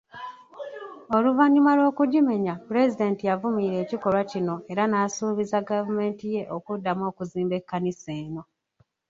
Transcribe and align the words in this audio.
Oluvannyuma 1.15 1.71
lw'okugimenya, 1.77 2.53
Pulezidenti 2.65 3.21
yavumirira 3.29 3.77
ekikolwa 3.85 4.21
kino 4.31 4.55
era 4.71 4.83
n'asuubiza 4.87 5.57
gavumenti 5.69 6.25
ye 6.35 6.41
okuddamu 6.55 7.03
okuzimba 7.11 7.53
ekkanisa 7.59 8.09
eno. 8.23 8.41